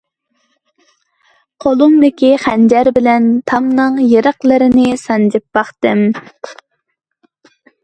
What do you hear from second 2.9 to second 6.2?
بىلەن تامنىڭ يېرىقلىرىنى سانجىپ باقتىم.